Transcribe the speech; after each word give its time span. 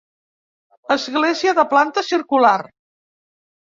Església 0.95 1.55
de 1.61 1.69
planta 1.77 2.07
circular. 2.11 2.59